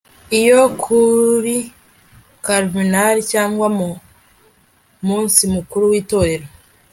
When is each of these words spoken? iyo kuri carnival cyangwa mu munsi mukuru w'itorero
iyo 0.39 0.61
kuri 0.81 1.55
carnival 2.45 3.15
cyangwa 3.31 3.67
mu 3.77 3.89
munsi 5.07 5.41
mukuru 5.55 5.83
w'itorero 5.91 6.47